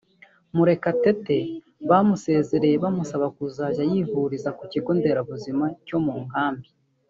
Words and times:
Murekatete 0.55 1.37
baramusezereye 1.89 2.75
bamusaba 2.83 3.27
kuzajya 3.37 3.83
yivuriza 3.91 4.49
ku 4.57 4.63
kigo 4.71 4.91
nderabuzima 4.97 5.65
cyo 5.87 5.97
mu 6.05 6.15
Nkambi 6.25 6.67